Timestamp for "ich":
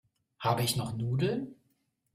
0.63-0.77